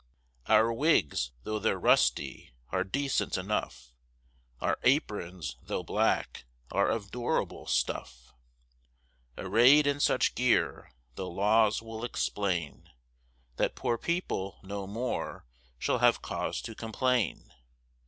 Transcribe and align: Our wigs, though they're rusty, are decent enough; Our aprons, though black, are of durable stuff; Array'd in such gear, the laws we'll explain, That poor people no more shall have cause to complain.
Our 0.47 0.73
wigs, 0.73 1.29
though 1.43 1.59
they're 1.59 1.77
rusty, 1.79 2.55
are 2.71 2.83
decent 2.83 3.37
enough; 3.37 3.91
Our 4.59 4.79
aprons, 4.81 5.57
though 5.61 5.83
black, 5.83 6.45
are 6.71 6.89
of 6.89 7.11
durable 7.11 7.67
stuff; 7.67 8.33
Array'd 9.37 9.85
in 9.85 9.99
such 9.99 10.33
gear, 10.33 10.91
the 11.13 11.27
laws 11.27 11.83
we'll 11.83 12.03
explain, 12.03 12.89
That 13.57 13.75
poor 13.75 13.99
people 13.99 14.59
no 14.63 14.87
more 14.87 15.45
shall 15.77 15.99
have 15.99 16.23
cause 16.23 16.63
to 16.63 16.73
complain. 16.73 17.53